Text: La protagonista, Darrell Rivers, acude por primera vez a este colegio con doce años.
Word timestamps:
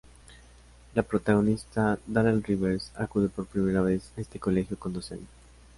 La 0.95 1.03
protagonista, 1.03 1.99
Darrell 2.07 2.41
Rivers, 2.43 2.91
acude 2.95 3.29
por 3.29 3.45
primera 3.45 3.81
vez 3.81 4.11
a 4.17 4.21
este 4.21 4.39
colegio 4.39 4.75
con 4.79 4.93
doce 4.93 5.13
años. 5.13 5.29